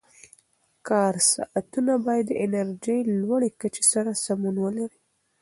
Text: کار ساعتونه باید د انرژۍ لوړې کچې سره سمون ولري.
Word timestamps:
کار 0.87 1.13
ساعتونه 1.33 1.93
باید 2.05 2.25
د 2.27 2.33
انرژۍ 2.43 2.99
لوړې 3.21 3.49
کچې 3.59 3.83
سره 3.93 4.11
سمون 4.23 4.55
ولري. 4.59 4.99